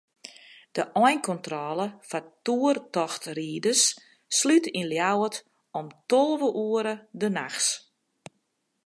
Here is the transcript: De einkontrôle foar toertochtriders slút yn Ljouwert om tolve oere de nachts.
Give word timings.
De 0.75 0.83
einkontrôle 1.05 1.85
foar 2.09 2.25
toertochtriders 2.45 3.83
slút 4.37 4.65
yn 4.79 4.89
Ljouwert 4.91 5.37
om 5.79 5.87
tolve 6.09 6.47
oere 6.67 6.95
de 7.21 7.29
nachts. 7.37 7.67